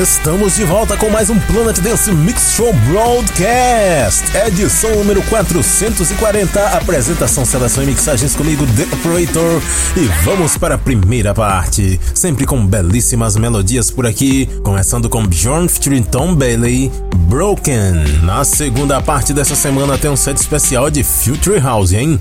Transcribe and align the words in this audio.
Estamos 0.00 0.56
de 0.56 0.64
volta 0.64 0.96
com 0.96 1.10
mais 1.10 1.28
um 1.28 1.38
Planet 1.38 1.78
Dance 1.80 2.10
Mix 2.12 2.54
Show 2.56 2.72
Broadcast, 2.88 4.24
edição 4.46 4.90
número 4.96 5.20
440. 5.24 6.66
Apresentação, 6.68 7.44
seleção 7.44 7.82
e 7.82 7.88
mixagens 7.88 8.34
comigo, 8.34 8.64
The 8.68 8.84
Operator. 8.84 9.60
E 9.94 10.08
vamos 10.24 10.56
para 10.56 10.76
a 10.76 10.78
primeira 10.78 11.34
parte, 11.34 12.00
sempre 12.14 12.46
com 12.46 12.66
belíssimas 12.66 13.36
melodias 13.36 13.90
por 13.90 14.06
aqui, 14.06 14.46
começando 14.62 15.10
com 15.10 15.26
Bjorn 15.26 15.68
featuring 15.68 16.04
Tom 16.04 16.34
Bailey, 16.34 16.90
Broken. 17.28 18.22
Na 18.22 18.44
segunda 18.44 18.98
parte 19.02 19.34
dessa 19.34 19.54
semana 19.54 19.98
tem 19.98 20.10
um 20.10 20.16
set 20.16 20.38
especial 20.38 20.88
de 20.90 21.04
Future 21.04 21.60
House, 21.60 21.92
hein? 21.92 22.18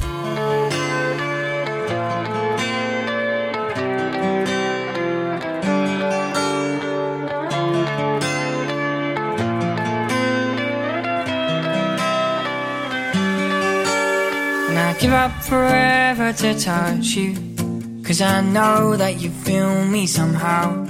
To 16.37 16.57
touch 16.57 17.07
you. 17.15 17.35
Cause 18.05 18.21
I 18.21 18.41
know 18.41 18.95
that 18.95 19.19
you 19.19 19.29
feel 19.29 19.85
me 19.85 20.07
somehow. 20.07 20.85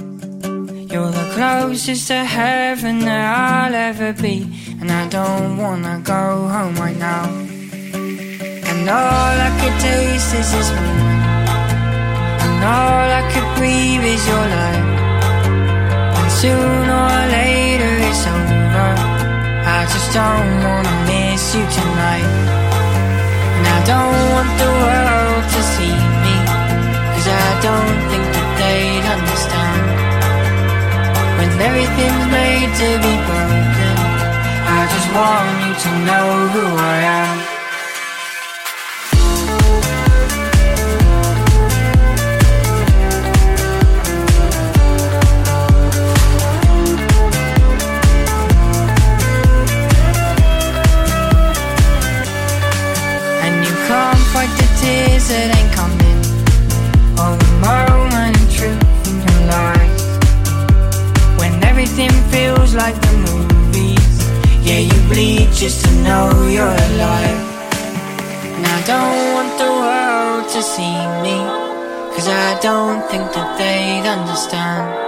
You're 0.92 1.10
the 1.10 1.30
closest 1.34 2.08
to 2.08 2.24
heaven 2.24 3.00
that 3.00 3.24
I'll 3.38 3.74
ever 3.74 4.12
be. 4.12 4.46
And 4.80 4.90
I 4.90 5.08
don't 5.08 5.56
wanna 5.56 6.00
go 6.04 6.46
home 6.48 6.76
right 6.76 6.96
now. 6.96 7.24
And 8.70 8.88
all 8.88 9.34
I 9.48 9.50
could 9.60 9.76
taste 9.80 10.34
is 10.34 10.52
this 10.52 10.70
moment. 10.70 11.48
And 12.44 12.58
all 12.76 13.08
I 13.20 13.22
could 13.32 13.48
breathe 13.58 14.04
is 14.14 14.22
your 14.28 14.46
light. 14.56 14.86
And 16.18 16.30
sooner 16.40 17.00
or 17.10 17.24
later 17.38 17.92
it's 18.08 18.24
over. 18.26 18.90
I 19.78 19.80
just 19.92 20.08
don't 20.14 20.50
wanna 20.66 20.94
miss 21.08 21.54
you 21.54 21.64
tonight. 21.78 22.61
Don't 23.84 24.18
want 24.34 24.50
the 24.62 24.70
world 24.84 25.44
to 25.54 25.60
see 25.74 25.96
me 26.24 26.36
Cause 27.12 27.28
I 27.28 27.48
don't 27.66 27.98
think 28.10 28.26
that 28.36 28.48
they'd 28.60 29.06
understand. 29.16 29.82
When 31.38 31.50
everything's 31.68 32.26
made 32.30 32.70
to 32.80 32.88
be 33.04 33.14
broken 33.26 33.96
I 34.78 34.80
just 34.94 35.08
want 35.18 35.50
you 35.64 35.72
to 35.84 35.90
know 36.06 36.26
who 36.54 36.64
I 36.78 36.98
am 37.20 37.41
that 55.28 55.48
ain't 55.58 55.72
coming. 55.78 56.20
Or 57.22 57.32
a 57.34 57.50
moment 57.60 58.34
of 58.42 58.48
truth 58.56 59.08
in 59.10 59.16
your 59.26 59.42
life 59.56 60.00
When 61.38 61.52
everything 61.62 62.12
feels 62.34 62.74
like 62.74 62.96
the 63.06 63.12
movies. 63.26 64.14
Yeah, 64.66 64.80
you 64.88 64.98
bleed 65.10 65.52
just 65.52 65.84
to 65.84 65.90
know 66.06 66.26
you're 66.56 66.76
alive. 66.88 67.40
And 68.54 68.64
I 68.66 68.78
don't 68.92 69.22
want 69.36 69.52
the 69.62 69.70
world 69.82 70.44
to 70.54 70.60
see 70.62 70.98
me. 71.24 71.38
Cause 72.14 72.28
I 72.28 72.58
don't 72.60 73.02
think 73.10 73.26
that 73.32 73.50
they'd 73.58 74.06
understand. 74.08 75.02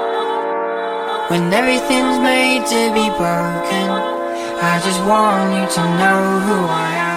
When 1.30 1.52
everything's 1.52 2.18
made 2.20 2.66
to 2.66 2.80
be 2.92 3.08
broken 3.16 4.14
I 4.62 4.80
just 4.84 5.00
want 5.04 5.52
you 5.54 5.66
to 5.74 5.82
know 5.98 6.40
who 6.46 6.66
I 6.66 6.94
am 6.96 7.13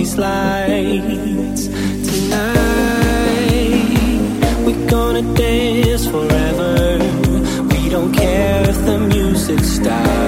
these 0.00 0.16
lights 0.16 1.66
tonight. 2.08 2.56
We're 4.64 4.88
gonna 4.88 5.22
dance 5.34 6.06
forever. 6.06 6.98
We 7.70 7.90
don't 7.90 8.12
care 8.12 8.62
if 8.70 8.78
the 8.86 8.98
music 8.98 9.60
stops. 9.60 10.19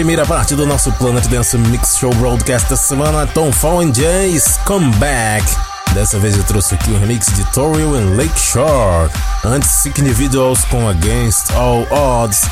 Primeira 0.00 0.24
parte 0.24 0.56
do 0.56 0.64
nosso 0.64 0.90
Planet 0.92 1.26
Dance 1.26 1.58
Mix 1.58 1.98
Show 1.98 2.14
Broadcast 2.14 2.70
da 2.70 2.76
semana, 2.76 3.26
Tom 3.26 3.52
Fall 3.52 3.80
and 3.80 3.92
Jay's 3.92 4.58
Come 4.64 4.90
Back. 4.94 5.44
Dessa 5.92 6.18
vez 6.18 6.38
eu 6.38 6.42
trouxe 6.44 6.74
aqui 6.74 6.90
o 6.90 6.94
um 6.94 6.98
remix 6.98 7.26
de 7.26 7.44
Toriel 7.52 7.94
and 7.94 8.16
Lakeshore. 8.16 9.10
Antes, 9.44 9.68
Sick 9.68 10.00
Individuals 10.00 10.64
com 10.70 10.88
Against 10.88 11.50
All 11.50 11.86
Odds. 11.90 12.48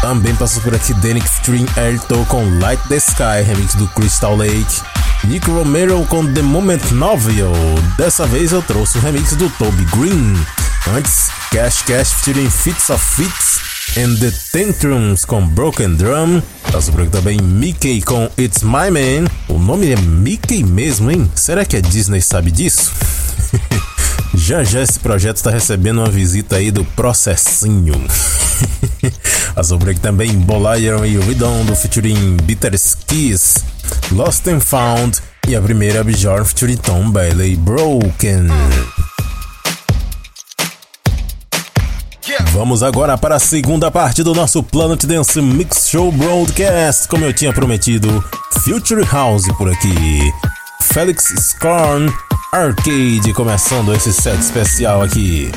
Também 0.00 0.34
passou 0.34 0.60
por 0.64 0.74
aqui 0.74 0.92
Danik 0.94 1.28
featuring 1.28 1.66
Airto 1.76 2.26
com 2.28 2.58
Light 2.58 2.82
the 2.88 2.96
Sky, 2.96 3.44
remix 3.46 3.76
do 3.76 3.86
Crystal 3.90 4.34
Lake. 4.34 4.82
Nick 5.22 5.48
Romero 5.48 6.04
com 6.06 6.26
The 6.26 6.42
Moment 6.42 6.90
Novel. 6.90 7.52
Dessa 7.96 8.26
vez 8.26 8.50
eu 8.50 8.62
trouxe 8.62 8.98
o 8.98 9.00
remix 9.00 9.36
do 9.36 9.48
Toby 9.50 9.84
Green. 9.96 10.44
Antes, 10.92 11.30
Cash 11.52 11.82
Cash 11.82 12.14
featuring 12.14 12.50
Fits 12.50 12.90
of 12.90 13.04
Fits 13.04 13.60
and 13.96 14.16
The 14.16 14.32
Tantrums 14.52 15.24
com 15.24 15.46
Broken 15.46 15.94
Drum. 15.94 16.42
Por 16.70 17.02
aqui 17.02 17.10
também 17.10 17.36
Mickey 17.36 18.00
com 18.00 18.30
It's 18.38 18.62
My 18.62 18.90
Man. 18.90 19.28
O 19.48 19.58
nome 19.58 19.92
é 19.92 19.96
Mickey 19.96 20.62
mesmo, 20.62 21.10
hein? 21.10 21.30
Será 21.34 21.64
que 21.64 21.76
a 21.76 21.80
Disney 21.80 22.22
sabe 22.22 22.50
disso? 22.50 22.92
já 24.34 24.62
já 24.62 24.80
esse 24.80 24.98
projeto 24.98 25.36
está 25.36 25.50
recebendo 25.50 25.98
uma 25.98 26.08
visita 26.08 26.56
aí 26.56 26.70
do 26.70 26.84
processinho. 26.84 27.94
Por 29.78 29.90
aqui 29.90 30.00
também 30.00 30.32
Boliron 30.38 31.04
e 31.04 31.18
Redondo 31.18 31.74
featuring 31.74 32.36
Bitter 32.44 32.74
Skis. 32.74 33.64
Lost 34.12 34.46
and 34.46 34.60
Found 34.60 35.18
e 35.48 35.56
a 35.56 35.60
primeira 35.60 36.04
Bjorn 36.04 36.44
featuring 36.44 36.76
Tom 36.76 37.10
Bailey 37.10 37.56
Broken. 37.56 38.46
Vamos 42.60 42.82
agora 42.82 43.16
para 43.16 43.36
a 43.36 43.38
segunda 43.38 43.90
parte 43.90 44.22
do 44.22 44.34
nosso 44.34 44.62
Planet 44.62 45.02
Dance 45.06 45.40
Mix 45.40 45.88
Show 45.88 46.12
Broadcast, 46.12 47.08
como 47.08 47.24
eu 47.24 47.32
tinha 47.32 47.54
prometido, 47.54 48.22
Future 48.62 49.02
House 49.02 49.50
por 49.56 49.70
aqui. 49.70 50.30
Felix 50.92 51.24
Scorn 51.38 52.12
Arcade 52.52 53.32
começando 53.32 53.94
esse 53.94 54.12
set 54.12 54.38
especial 54.38 55.00
aqui. 55.00 55.50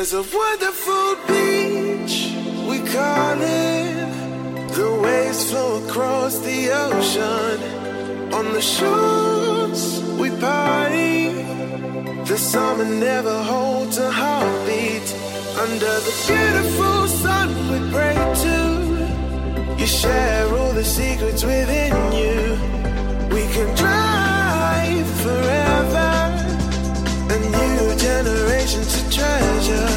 There's 0.00 0.14
a 0.14 0.22
wonderful 0.34 1.16
beach, 1.28 2.32
we 2.66 2.78
call 2.90 3.36
it. 3.38 4.72
The 4.72 4.98
waves 5.02 5.50
flow 5.50 5.84
across 5.84 6.38
the 6.38 6.70
ocean. 6.70 8.32
On 8.32 8.50
the 8.54 8.62
shores, 8.62 10.02
we 10.18 10.30
party. 10.40 11.44
The 12.24 12.38
summer 12.38 12.86
never 12.86 13.42
holds 13.42 13.98
a 13.98 14.10
heartbeat. 14.10 15.06
Under 15.64 15.94
the 16.06 16.14
beautiful 16.26 17.06
sun, 17.06 17.48
we 17.70 17.92
pray 17.92 18.16
to. 18.44 19.76
You 19.78 19.86
share 19.86 20.48
all 20.56 20.72
the 20.72 20.82
secrets 20.82 21.44
within 21.44 21.92
you. 22.14 22.56
We 23.34 23.42
can 23.52 23.68
drive 23.76 25.06
forever. 25.24 26.19
Generation 28.22 28.82
to 28.82 29.00
treasure. 29.10 29.88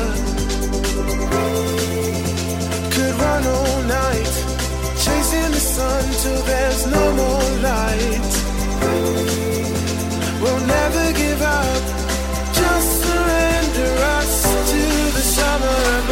Could 2.93 3.15
run 3.19 3.43
all 3.45 3.81
night, 3.83 4.33
chasing 5.03 5.51
the 5.51 5.63
sun 5.75 6.03
till 6.23 6.41
there's 6.43 6.87
no 6.87 7.03
more 7.21 7.49
light. 7.69 8.33
We'll 10.41 10.65
never 10.65 11.11
give 11.11 11.41
up, 11.41 11.83
just 12.59 12.89
surrender 13.03 13.91
us 14.17 14.31
to 14.71 14.81
the 15.17 15.23
summer 15.37 16.02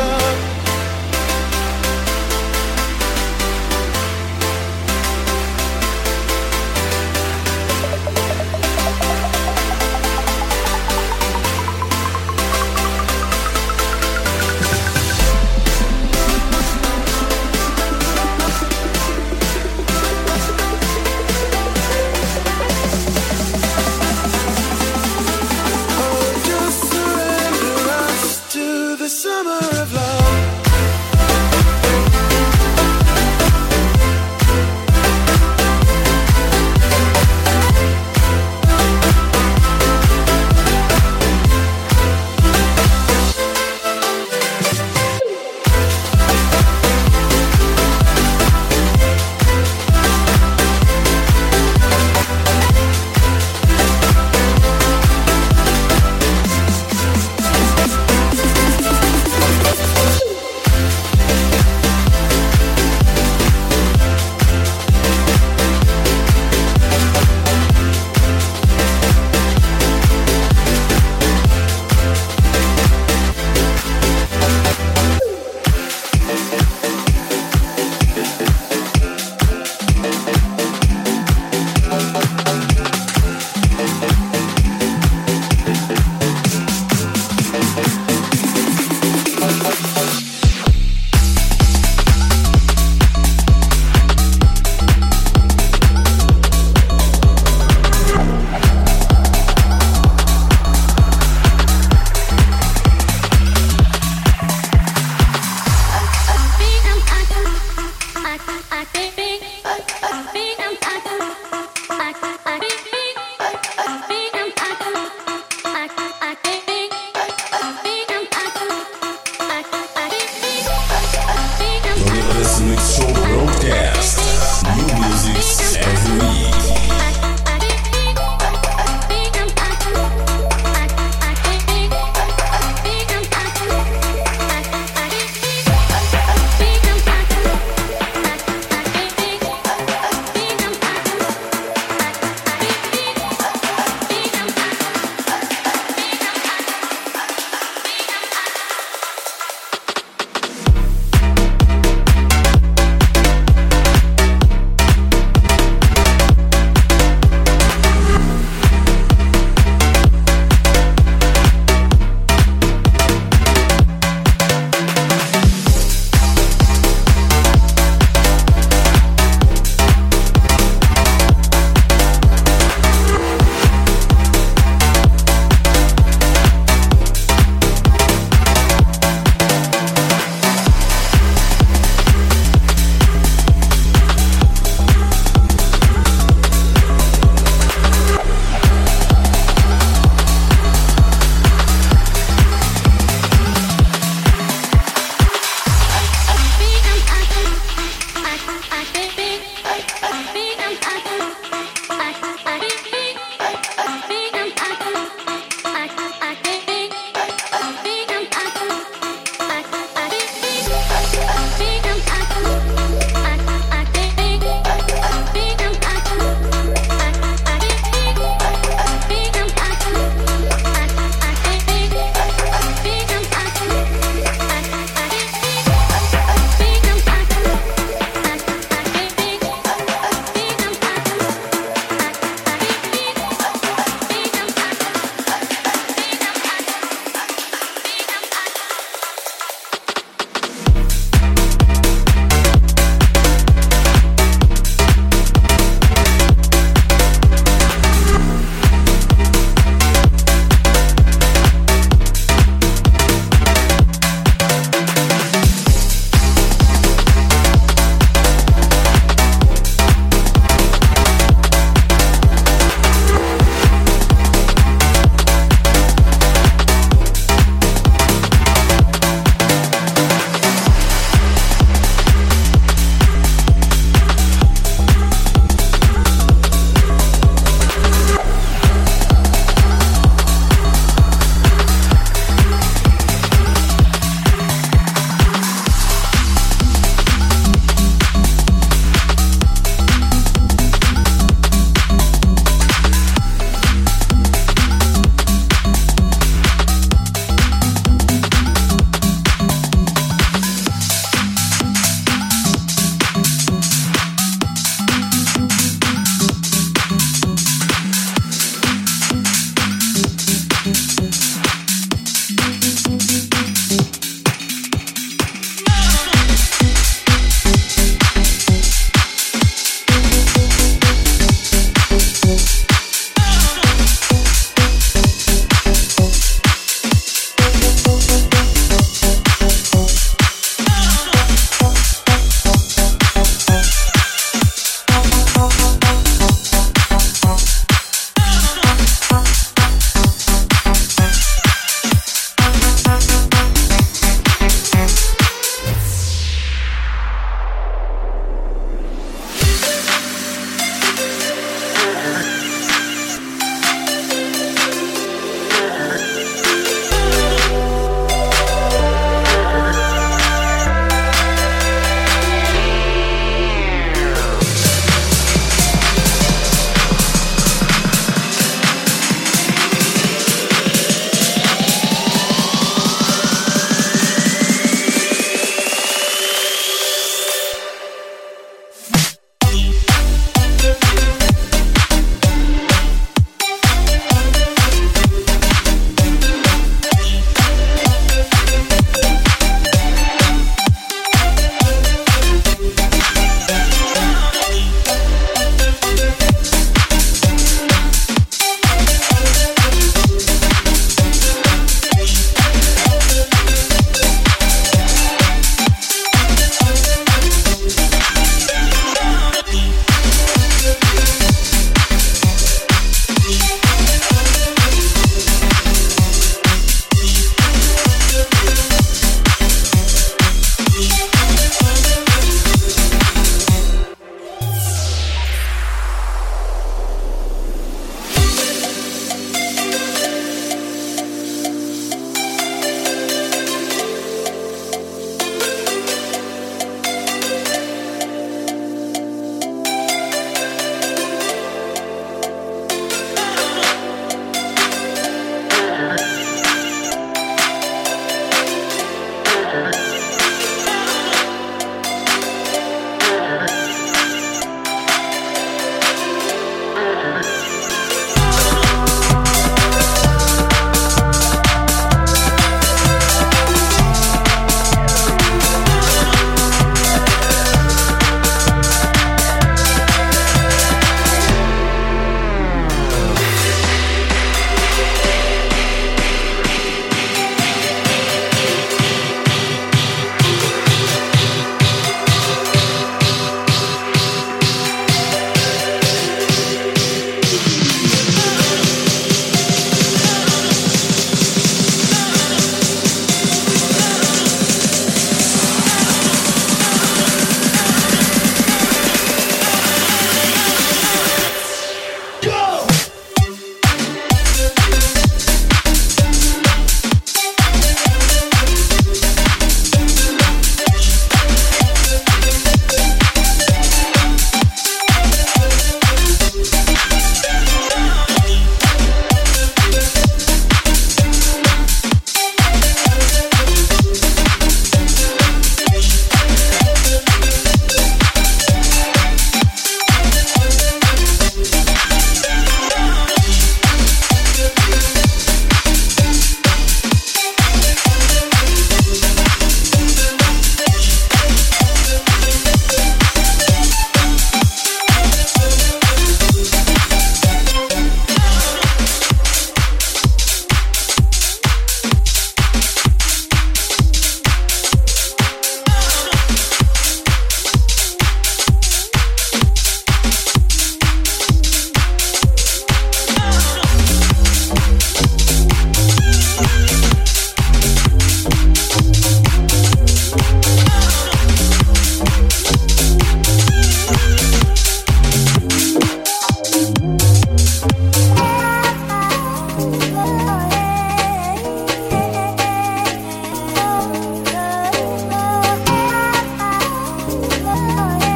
oh, 587.70 588.11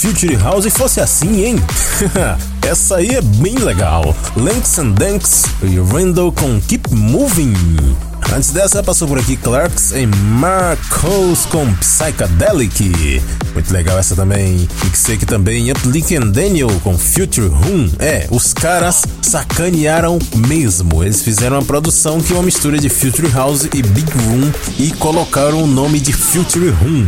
Future 0.00 0.36
House 0.36 0.66
fosse 0.72 1.00
assim, 1.00 1.42
hein? 1.42 1.56
Essa 2.60 2.96
aí 2.96 3.14
é 3.14 3.22
bem 3.22 3.54
legal. 3.54 4.14
Links 4.36 4.78
and 4.78 4.90
Danks 4.90 5.44
e 5.62 5.78
Randall 5.78 6.30
com 6.32 6.60
Keep 6.60 6.94
Moving. 6.94 7.54
Antes 8.34 8.50
dessa, 8.50 8.82
passou 8.82 9.08
por 9.08 9.18
aqui 9.18 9.36
Clarks 9.36 9.92
e 9.92 10.06
Marcos 10.06 11.46
com 11.46 11.72
Psychedelic. 11.76 13.22
Muito 13.54 13.72
legal 13.72 13.98
essa 13.98 14.14
também. 14.14 14.68
Mixei 14.84 15.14
aqui 15.14 15.24
também 15.24 15.72
Uplick 15.72 16.14
and 16.14 16.26
Daniel 16.26 16.68
com 16.82 16.98
Future 16.98 17.48
Room. 17.48 17.88
É, 17.98 18.26
os 18.30 18.52
caras 18.52 19.02
sacanearam 19.26 20.18
mesmo. 20.48 21.02
Eles 21.02 21.20
fizeram 21.20 21.56
uma 21.56 21.64
produção 21.64 22.20
que 22.20 22.32
é 22.32 22.36
uma 22.36 22.44
mistura 22.44 22.78
de 22.78 22.88
Future 22.88 23.28
House 23.28 23.64
e 23.64 23.82
Big 23.82 24.10
Room 24.10 24.52
e 24.78 24.92
colocaram 24.92 25.64
o 25.64 25.66
nome 25.66 25.98
de 25.98 26.12
Future 26.12 26.70
Room. 26.70 27.06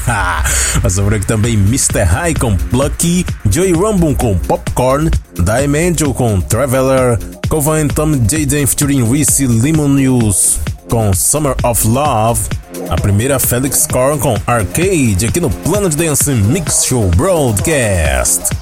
passou 0.82 1.04
por 1.04 1.14
aqui 1.14 1.26
também 1.26 1.54
Mr. 1.54 2.02
High 2.02 2.34
com 2.34 2.56
Plucky, 2.56 3.24
Joey 3.50 3.72
Rumble 3.72 4.14
com 4.14 4.36
Popcorn, 4.38 5.10
Diamond 5.34 6.04
com 6.14 6.40
Traveler, 6.42 7.18
Covan 7.48 7.88
Tom 7.88 8.12
Jaden 8.12 8.66
featuring 8.66 9.10
Reese 9.10 9.46
Lemon 9.46 9.88
News 9.88 10.58
com 10.90 11.12
Summer 11.14 11.54
of 11.64 11.86
Love. 11.86 12.40
A 12.90 12.96
primeira 12.96 13.38
Felix 13.38 13.86
Korn 13.86 14.18
com 14.18 14.36
Arcade 14.46 15.26
aqui 15.26 15.40
no 15.40 15.48
Planet 15.48 15.94
Dance 15.94 16.30
Mix 16.30 16.84
Show 16.84 17.08
Broadcast. 17.16 18.59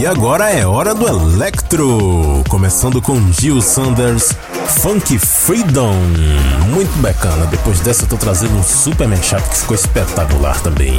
E 0.00 0.06
agora 0.06 0.48
é 0.48 0.66
hora 0.66 0.94
do 0.94 1.06
Electro, 1.06 2.42
começando 2.48 3.02
com 3.02 3.30
Gil 3.30 3.60
Sanders, 3.60 4.32
Funk 4.80 5.18
Freedom. 5.18 5.92
Muito 6.70 7.02
bacana. 7.02 7.44
Depois 7.44 7.80
dessa 7.80 8.04
eu 8.04 8.08
tô 8.08 8.16
trazendo 8.16 8.56
um 8.56 8.62
super 8.62 9.06
mashup 9.06 9.46
que 9.46 9.56
ficou 9.58 9.74
espetacular 9.74 10.58
também. 10.62 10.98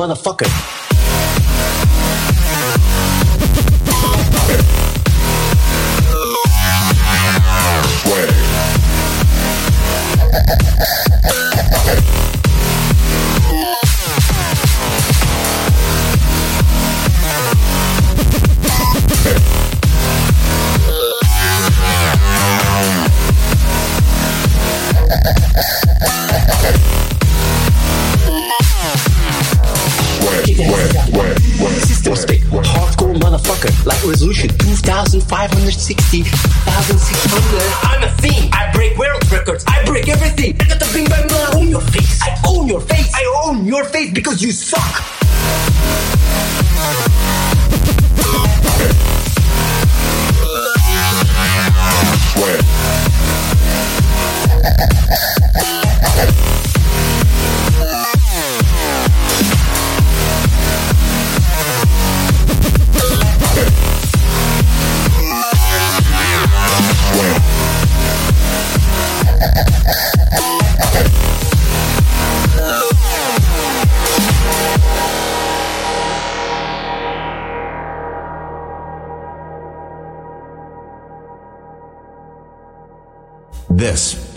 Motherfucker. 0.00 0.79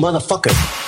Motherfucker. 0.00 0.79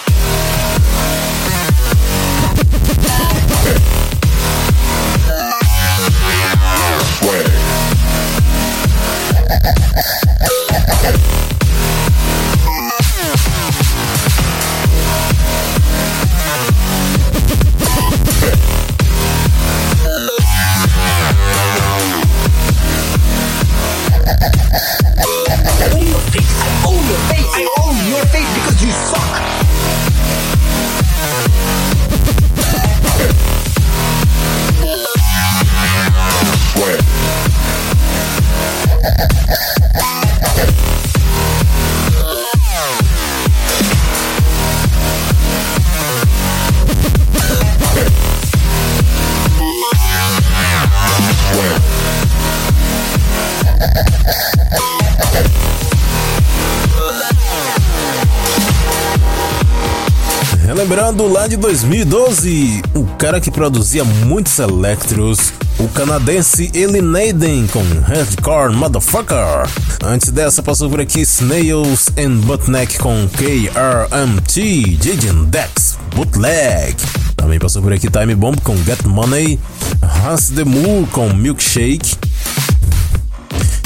2012, 61.62 62.82
o 62.92 63.04
cara 63.16 63.40
que 63.40 63.48
produzia 63.48 64.02
muitos 64.02 64.58
electros, 64.58 65.52
o 65.78 65.86
canadense 65.86 66.68
Elinaden 66.74 67.68
com 67.68 67.84
Hardcore 68.00 68.74
Motherfucker. 68.74 69.70
Antes 70.02 70.32
dessa 70.32 70.60
passou 70.60 70.90
por 70.90 71.00
aqui 71.00 71.20
Snails 71.20 72.08
and 72.18 72.40
Buttneck 72.40 72.98
com 72.98 73.28
KRMT, 73.28 74.98
Jaden 75.00 75.44
Dex, 75.44 75.96
Bootleg. 76.16 76.96
Também 77.36 77.60
passou 77.60 77.80
por 77.80 77.92
aqui 77.92 78.10
Time 78.10 78.34
Bomb 78.34 78.60
com 78.64 78.76
Get 78.78 79.04
Money, 79.04 79.60
Hans 80.02 80.50
de 80.50 80.64
Moore 80.64 81.06
com 81.12 81.32
Milkshake. 81.32 82.16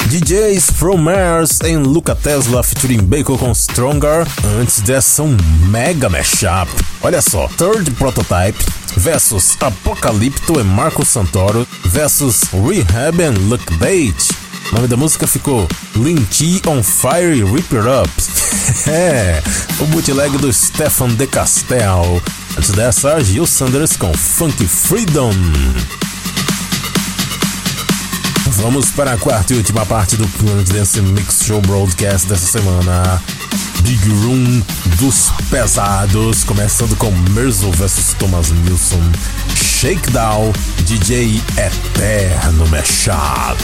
DJs 0.07 0.71
From 0.71 0.97
Mars 0.97 1.59
em 1.65 1.75
Luca 1.75 2.15
Tesla 2.15 2.63
featuring 2.63 2.99
Bacon 2.99 3.37
com 3.37 3.53
Stronger. 3.53 4.25
Antes 4.59 4.79
dessa, 4.79 5.21
um 5.21 5.35
mega 5.67 6.07
mashup. 6.07 6.71
Olha 7.01 7.21
só, 7.21 7.47
Third 7.57 7.91
Prototype 7.91 8.57
versus 8.95 9.57
Apocalypto 9.59 10.61
e 10.61 10.63
Marco 10.63 11.05
Santoro 11.05 11.67
versus 11.83 12.43
Rehab 12.53 13.21
and 13.21 13.37
Look 13.49 13.73
Bait. 13.79 14.15
O 14.71 14.75
nome 14.75 14.87
da 14.87 14.95
música 14.95 15.27
ficou 15.27 15.67
Linty 15.95 16.61
on 16.67 16.81
Fire 16.81 17.43
Rip 17.43 17.75
It 17.75 17.87
Up. 17.87 18.09
o 19.83 19.85
bootleg 19.87 20.37
do 20.37 20.51
Stefan 20.53 21.09
De 21.09 21.27
Castel. 21.27 22.21
Antes 22.57 22.71
dessa, 22.71 23.19
Gil 23.19 23.45
Sanders 23.45 23.97
com 23.97 24.13
Funk 24.13 24.65
Freedom. 24.65 25.33
Vamos 28.57 28.89
para 28.89 29.13
a 29.13 29.17
quarta 29.17 29.53
e 29.53 29.57
última 29.57 29.85
parte 29.85 30.15
do 30.15 30.27
Planet 30.27 30.67
Dance 30.69 30.99
Mix 31.01 31.43
Show 31.45 31.61
Broadcast 31.61 32.27
dessa 32.27 32.59
semana. 32.59 33.21
Big 33.81 34.09
Room 34.09 34.63
dos 34.99 35.31
pesados, 35.49 36.43
começando 36.43 36.95
com 36.97 37.11
Merzel 37.31 37.71
vs 37.71 38.15
Thomas 38.17 38.49
Nilsson. 38.49 39.01
Shakedown, 39.55 40.51
DJ 40.85 41.41
Eterno 41.57 42.67
Mashup. 42.67 43.61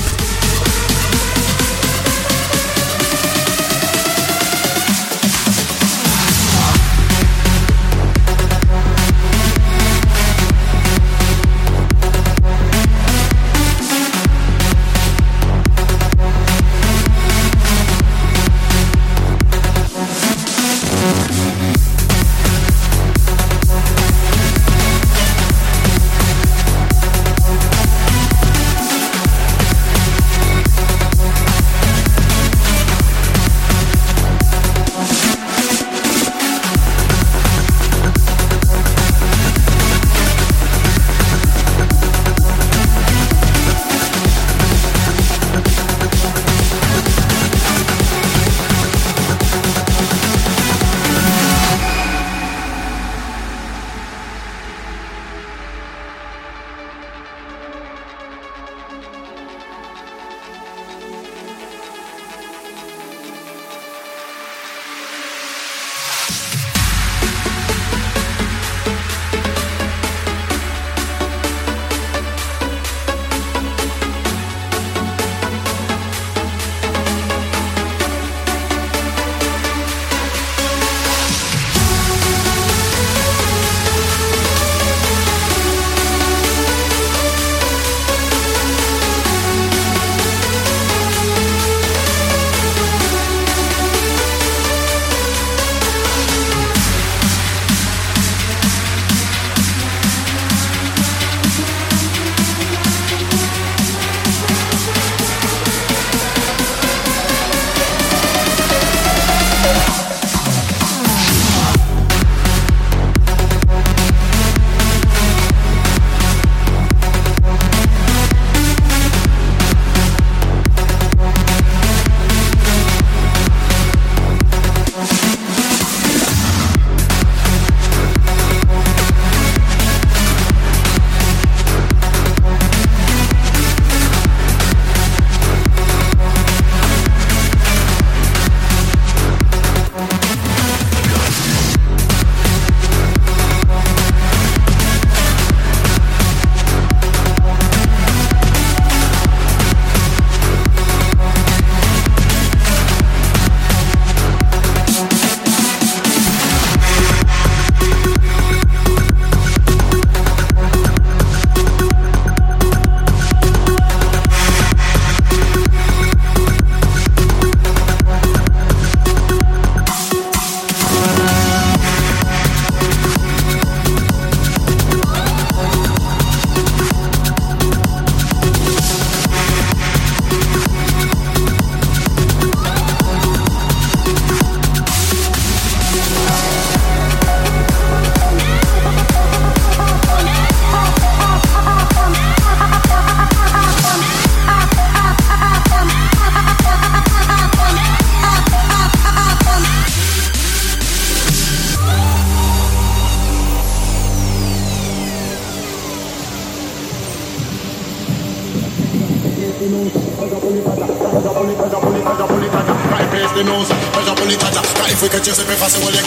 Passe 215.63 216.02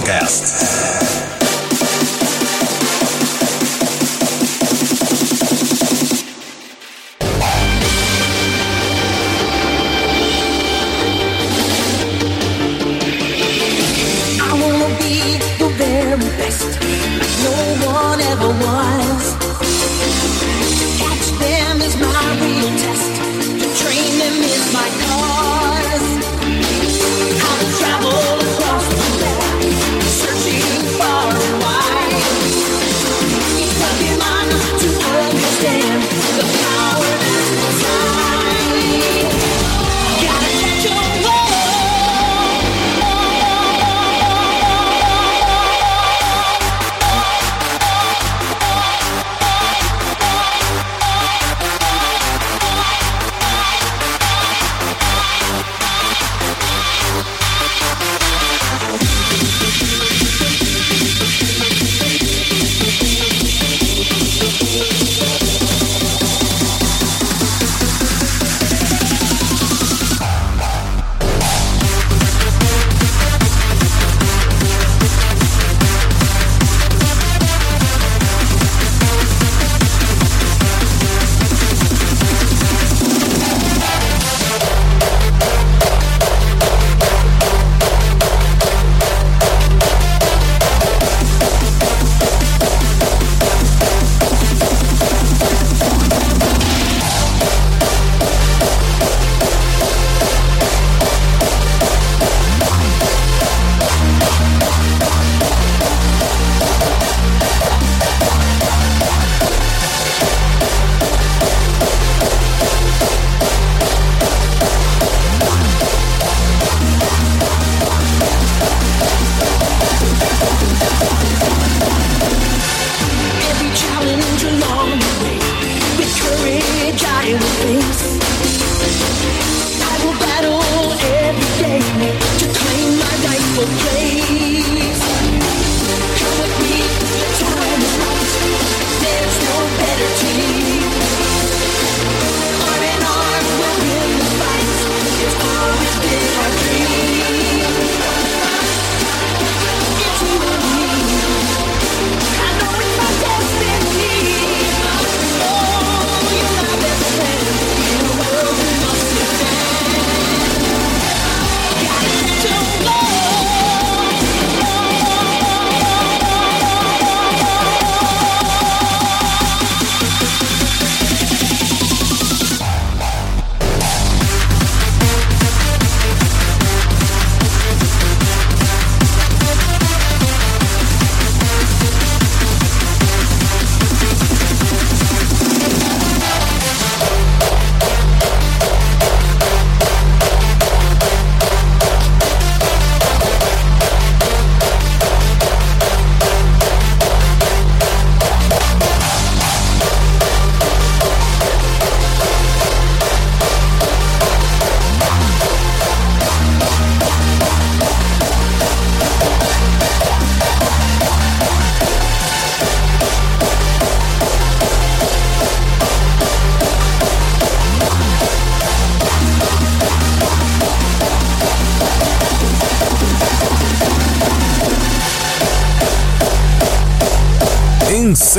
Mix 0.00 0.51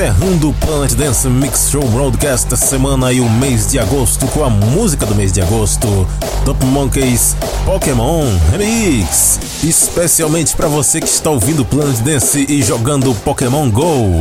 encerrando 0.04 0.50
o 0.50 0.54
Planet 0.56 0.94
Dance 0.96 1.30
Mix 1.30 1.70
Show 1.72 1.88
Broadcast 1.88 2.50
da 2.50 2.58
semana 2.58 3.14
e 3.14 3.22
o 3.22 3.30
mês 3.30 3.72
de 3.72 3.80
agosto 3.80 4.28
com 4.28 4.44
a 4.44 4.50
música 4.50 5.06
do 5.06 5.16
mês 5.16 5.32
de 5.32 5.40
agosto, 5.40 6.06
Top 6.44 6.66
Monkeys 6.66 7.38
Pokémon 7.64 8.26
Remix. 8.52 9.40
Especialmente 9.64 10.58
para 10.58 10.68
você 10.68 11.00
que 11.00 11.08
está 11.08 11.30
ouvindo 11.30 11.64
Planet 11.64 12.00
Dance 12.00 12.46
e 12.50 12.62
jogando 12.62 13.16
Pokémon 13.24 13.70
Go. 13.70 14.20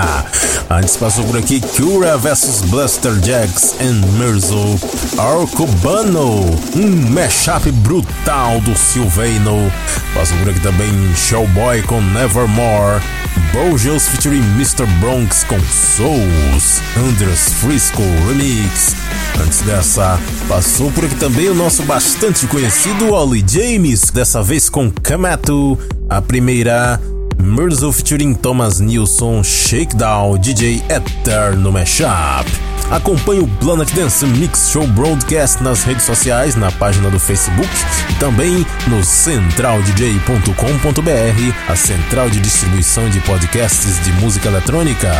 Antes 0.70 0.96
passou 0.96 1.24
por 1.24 1.36
aqui 1.36 1.60
Cura 1.60 2.16
vs 2.16 2.62
Blaster 2.62 3.12
Jacks 3.22 3.74
and 3.82 4.00
Mirzo 4.18 4.80
Arcubano, 5.18 6.46
um 6.74 7.10
mashup 7.10 7.70
brutal 7.70 8.58
do 8.62 8.74
Sylvano. 8.74 9.70
Passou 10.14 10.38
por 10.38 10.48
aqui 10.48 10.60
também 10.60 11.14
Showboy 11.14 11.82
com 11.82 12.00
Nevermore. 12.00 13.02
Bojos 13.52 14.08
featuring 14.08 14.42
Mr. 14.56 14.86
Bronx 15.00 15.44
com 15.44 15.58
Souls, 15.60 16.80
Anders 16.96 17.52
Frisco 17.54 18.02
Remix. 18.26 18.94
Antes 19.42 19.60
dessa, 19.62 20.18
passou 20.48 20.90
por 20.92 21.04
aqui 21.04 21.14
também 21.16 21.48
o 21.48 21.54
nosso 21.54 21.82
bastante 21.84 22.46
conhecido 22.46 23.12
Ollie 23.12 23.44
James, 23.46 24.10
dessa 24.10 24.42
vez 24.42 24.68
com 24.68 24.90
Kamato, 24.90 25.78
a 26.08 26.20
primeira 26.20 27.00
Mirzo 27.42 27.92
featuring 27.92 28.34
Thomas 28.34 28.80
Nilsson, 28.80 29.42
Shakedown, 29.42 30.38
DJ 30.38 30.82
Eterno 30.88 31.70
Mashup. 31.72 32.63
Acompanhe 32.90 33.40
o 33.40 33.48
Planet 33.48 33.90
Dance 33.92 34.24
Mix 34.26 34.70
Show 34.70 34.86
Broadcast 34.88 35.62
nas 35.62 35.82
redes 35.82 36.04
sociais, 36.04 36.54
na 36.54 36.70
página 36.72 37.10
do 37.10 37.18
Facebook 37.18 37.68
e 38.10 38.14
também 38.14 38.66
no 38.86 39.02
centraldj.com.br, 39.02 41.54
a 41.68 41.76
central 41.76 42.30
de 42.30 42.40
distribuição 42.40 43.08
de 43.08 43.20
podcasts 43.20 44.02
de 44.04 44.12
música 44.12 44.48
eletrônica. 44.48 45.10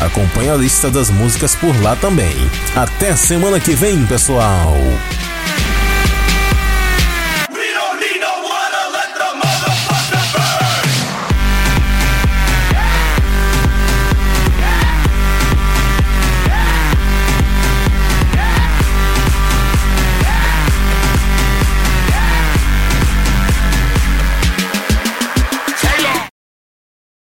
Acompanhe 0.00 0.50
a 0.50 0.56
lista 0.56 0.90
das 0.90 1.10
músicas 1.10 1.54
por 1.54 1.78
lá 1.82 1.94
também. 1.96 2.34
Até 2.74 3.14
semana 3.14 3.60
que 3.60 3.74
vem, 3.74 4.04
pessoal! 4.06 4.74